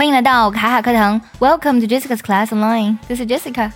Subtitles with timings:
[0.00, 3.70] 欢迎来到卡卡课堂，Welcome to Jessica's Class Online，This is Jessica。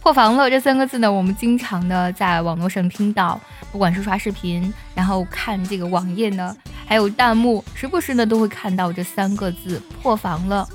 [0.00, 10.68] 破防了这三个字呢，我们经常的在网络上听到，不管是刷视频，然后看这个网页呢，还有弹幕，时不时呢都会看到这三个字破防了。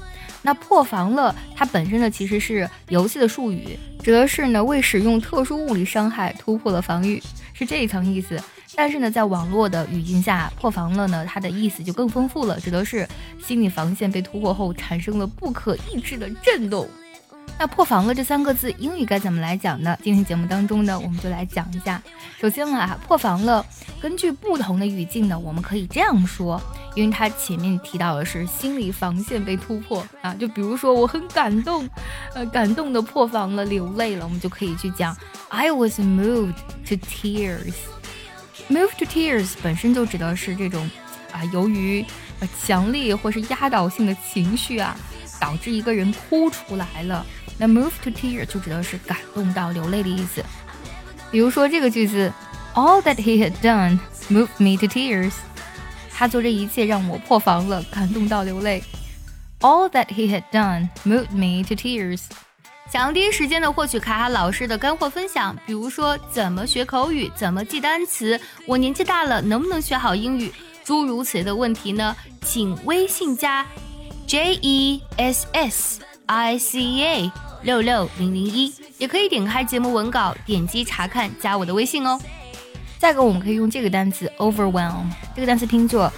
[0.43, 7.21] 那破防了，它本身呢其实是游戏的术语，指的是呢为使用特殊物理伤害突破了防御，
[7.53, 8.41] 是这一层意思。
[8.75, 13.07] 但是呢，在网络的语境下，破防了呢，它的意思就更丰富了，指的是
[13.43, 16.87] 心理防线被突破后产生了不可抑制的震动。
[17.59, 19.97] 那破防了这三个字，英语该怎么来讲呢？
[20.01, 22.01] 今天节目当中呢，我们就来讲一下。
[22.39, 23.65] 首先啊，破防了，
[23.99, 26.61] 根据不同的语境呢，我们可以这样说，
[26.95, 31.85] 因为它前面提到的是心理防线被突破啊，就比如说我很感动，
[32.33, 35.13] 呃，感动的破防了，流泪了，我们就可以去讲
[35.49, 36.55] I was moved
[36.87, 37.73] to tears。
[38.69, 40.89] Moved to tears 本身就指的是这种
[41.33, 42.05] 啊，由于
[42.39, 44.95] 呃强烈或是压倒性的情绪啊，
[45.39, 47.25] 导致一个人哭出来了。
[47.57, 50.43] 那 move to tear 就指的是感动到流泪的意思。
[51.31, 52.31] 比如说这个句子
[52.73, 53.99] ，All that he had done
[54.29, 55.33] moved me to tears。
[56.11, 58.83] 他做这一切让我破防了，感动到流泪。
[59.61, 62.21] All that he had done moved me to tears。
[62.91, 70.51] 想要第一时间的获取卡卡老师的干货分享，比如说怎么学口语，怎么记单词，我年纪大了能不能学好英语，
[70.83, 72.15] 诸如此类的问题呢？
[72.41, 73.65] 请微信加
[74.29, 77.31] J E S S I C A
[77.63, 82.19] 六六零零一，也可以点开节目文稿，点击查看，加我的微信哦。
[82.99, 86.13] 再一个，我们可以用这个单词 overwhelm，这个单词拼作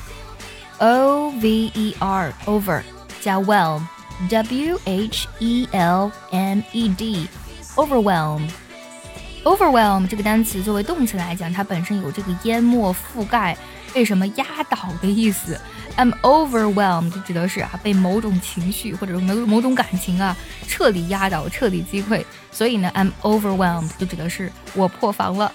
[0.79, 2.81] O V E R over
[3.21, 3.81] 加 well。
[4.29, 7.29] W H E L M E D,
[9.43, 13.57] overwhelm 这个单词作为动词来讲，它本身有这个淹没、覆盖、
[13.93, 15.59] 被什么压倒的意思。
[15.97, 20.35] I'm overwhelmed 就指的是啊被某种情绪或者某某种感情啊
[20.67, 22.23] 彻底压倒、彻底击溃。
[22.51, 25.51] 所以呢，I'm overwhelmed 就指的是我破防了。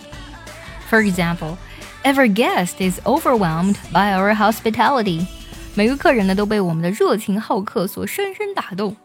[0.91, 1.57] For example,
[2.05, 5.27] every guest is overwhelmed by our hospitality.
[5.75, 8.97] 每个客人呢都被我们的热情好客所深深打动。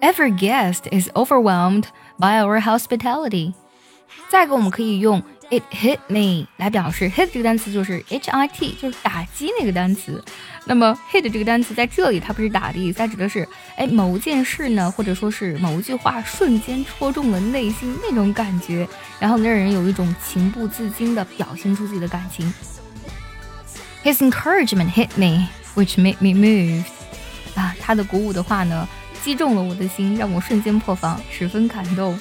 [0.00, 1.84] Every guest is overwhelmed
[2.18, 3.52] by our hospitality。
[4.28, 10.22] 再一个，我们可以用 it hit me 来表示 hit 这个单词就是 h i t，就是打击那个单词。
[10.66, 18.88] 那么 hit 这个单词在这里它不是打的意思，它指的是哎某件事呢，或者说是某一句话瞬间戳中了内心那种感觉，
[19.18, 22.52] 然后让人有一种情不自禁的表现出自己的感情。
[24.04, 26.84] His encouragement hit me, which made me move
[27.54, 28.88] 啊，他的鼓舞的话呢，
[29.24, 32.14] 击中了我的心，让我瞬间破防，十分感动。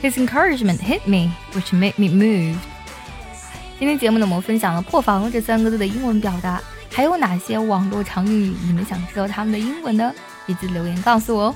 [0.00, 2.54] His encouragement hit me, which made me move.
[3.80, 6.62] 今天节目呢，我们分享了“破防”这三个字的英文表达，
[6.92, 8.54] 还有哪些网络常用语？
[8.64, 10.14] 你们想知道他们的英文呢？
[10.46, 11.54] 别记留言告诉我哦。